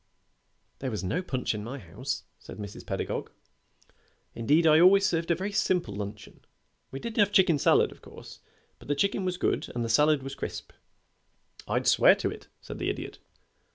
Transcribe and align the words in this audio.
"There 0.79 0.89
was 0.89 1.03
no 1.03 1.21
punch 1.21 1.53
in 1.53 1.63
my 1.63 1.77
house," 1.77 2.23
said 2.39 2.57
Mrs. 2.57 2.83
Pedagog. 2.87 3.29
"Indeed, 4.33 4.65
I 4.65 4.79
always 4.79 5.05
served 5.05 5.29
a 5.29 5.35
very 5.35 5.51
simple 5.51 5.93
luncheon. 5.93 6.43
We 6.89 6.99
did 6.99 7.17
have 7.17 7.31
chicken 7.31 7.59
salad, 7.59 7.91
of 7.91 8.01
course, 8.01 8.39
but 8.79 8.87
the 8.87 8.95
chicken 8.95 9.25
was 9.25 9.37
good 9.37 9.69
and 9.75 9.85
the 9.85 9.89
salad 9.89 10.23
was 10.23 10.33
crisp" 10.33 10.71
"I'd 11.67 11.85
swear 11.85 12.15
to 12.15 12.31
it," 12.31 12.47
said 12.61 12.79
the 12.79 12.89
Idiot. 12.89 13.19